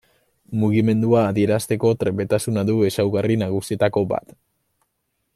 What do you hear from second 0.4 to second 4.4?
Mugimendua adierazteko trebetasuna du ezaugarri nagusietako bat.